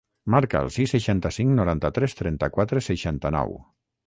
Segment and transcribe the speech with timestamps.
[0.35, 3.55] Marca el sis, seixanta-cinc, noranta-tres, trenta-quatre, seixanta-nou.